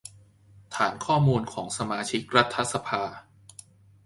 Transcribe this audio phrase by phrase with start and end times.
[0.75, 3.03] ฐานข้อมูลของสมาชิกรัฐสภา